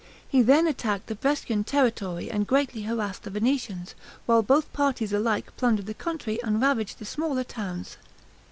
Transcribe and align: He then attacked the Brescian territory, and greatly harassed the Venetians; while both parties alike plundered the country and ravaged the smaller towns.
He 0.27 0.41
then 0.41 0.65
attacked 0.65 1.05
the 1.05 1.13
Brescian 1.13 1.63
territory, 1.63 2.31
and 2.31 2.47
greatly 2.47 2.81
harassed 2.81 3.21
the 3.21 3.29
Venetians; 3.29 3.93
while 4.25 4.41
both 4.41 4.73
parties 4.73 5.13
alike 5.13 5.55
plundered 5.57 5.85
the 5.85 5.93
country 5.93 6.41
and 6.41 6.59
ravaged 6.59 6.97
the 6.97 7.05
smaller 7.05 7.43
towns. 7.43 7.97